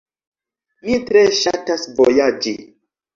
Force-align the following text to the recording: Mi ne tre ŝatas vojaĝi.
Mi 0.85 0.95
ne 0.95 1.01
tre 1.09 1.21
ŝatas 1.39 1.83
vojaĝi. 1.99 2.55